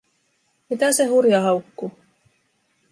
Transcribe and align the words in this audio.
Mitä 0.69 0.91
se 0.93 1.05
Hurja 1.05 1.41
haukkuu? 1.41 1.91